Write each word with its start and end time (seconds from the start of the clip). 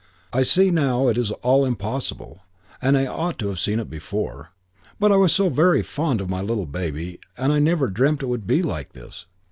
I 0.33 0.41
see 0.41 0.71
now 0.71 1.09
it 1.09 1.17
is 1.19 1.29
all 1.43 1.63
impossible, 1.63 2.41
and 2.81 2.97
I 2.97 3.05
ought 3.05 3.37
to 3.37 3.49
have 3.49 3.59
seen 3.59 3.79
it 3.79 3.87
before, 3.87 4.49
but 4.99 5.11
I 5.11 5.15
was 5.15 5.31
so 5.31 5.47
very 5.47 5.83
fond 5.83 6.21
of 6.21 6.27
my 6.27 6.41
little 6.41 6.65
baby 6.65 7.19
and 7.37 7.53
I 7.53 7.59
never 7.59 7.87
dreamt 7.87 8.23
it 8.23 8.25
would 8.25 8.47
be 8.47 8.63
like 8.63 8.93
this. 8.93 9.27